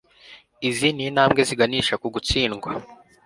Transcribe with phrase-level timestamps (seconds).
[0.69, 2.69] Izi nintambwe ziganisha ku gutsindwa